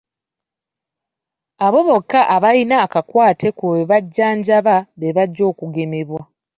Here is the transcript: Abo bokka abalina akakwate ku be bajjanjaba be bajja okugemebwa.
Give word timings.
Abo 1.65 1.79
bokka 1.87 2.21
abalina 2.35 2.75
akakwate 2.85 3.47
ku 3.57 3.65
be 3.73 3.81
bajjanjaba 3.89 4.75
be 4.99 5.09
bajja 5.17 5.43
okugemebwa. 5.51 6.21